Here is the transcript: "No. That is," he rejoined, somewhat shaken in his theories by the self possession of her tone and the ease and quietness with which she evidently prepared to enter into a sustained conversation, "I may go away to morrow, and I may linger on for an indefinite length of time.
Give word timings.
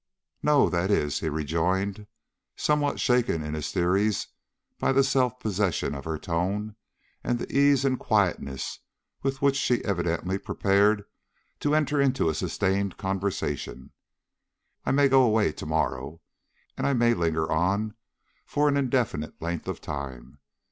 "No. 0.41 0.67
That 0.67 0.89
is," 0.89 1.19
he 1.19 1.29
rejoined, 1.29 2.07
somewhat 2.55 2.99
shaken 2.99 3.43
in 3.43 3.53
his 3.53 3.71
theories 3.71 4.29
by 4.79 4.91
the 4.91 5.03
self 5.03 5.39
possession 5.39 5.93
of 5.93 6.05
her 6.05 6.17
tone 6.17 6.75
and 7.23 7.37
the 7.37 7.55
ease 7.55 7.85
and 7.85 7.99
quietness 7.99 8.79
with 9.21 9.43
which 9.43 9.55
she 9.55 9.85
evidently 9.85 10.39
prepared 10.39 11.05
to 11.59 11.75
enter 11.75 12.01
into 12.01 12.29
a 12.29 12.33
sustained 12.33 12.97
conversation, 12.97 13.91
"I 14.87 14.89
may 14.91 15.07
go 15.07 15.21
away 15.21 15.51
to 15.51 15.67
morrow, 15.67 16.21
and 16.75 16.87
I 16.87 16.93
may 16.93 17.13
linger 17.13 17.51
on 17.51 17.93
for 18.43 18.67
an 18.67 18.77
indefinite 18.77 19.39
length 19.39 19.67
of 19.67 19.81
time. 19.81 20.39